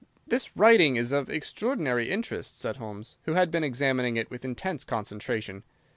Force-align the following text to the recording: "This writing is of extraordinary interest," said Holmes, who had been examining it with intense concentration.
"This 0.25 0.57
writing 0.57 0.95
is 0.95 1.11
of 1.11 1.29
extraordinary 1.29 2.09
interest," 2.09 2.59
said 2.59 2.77
Holmes, 2.77 3.17
who 3.25 3.33
had 3.33 3.51
been 3.51 3.63
examining 3.63 4.17
it 4.17 4.31
with 4.31 4.43
intense 4.43 4.83
concentration. 4.83 5.61